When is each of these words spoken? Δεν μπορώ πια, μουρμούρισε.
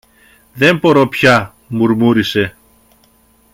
Δεν 0.53 0.77
μπορώ 0.77 1.07
πια, 1.07 1.55
μουρμούρισε. 1.67 2.55